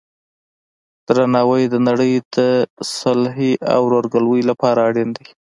[1.07, 2.37] درناوی د نړۍ د
[2.99, 5.27] صلحې او ورورګلوۍ لپاره اړین دی.